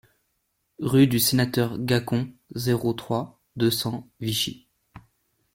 Rue 0.79 1.05
du 1.05 1.19
Sénateur 1.19 1.77
Gacon, 1.77 2.33
zéro 2.55 2.93
trois, 2.93 3.39
deux 3.55 3.69
cents 3.69 4.09
Vichy 4.19 4.67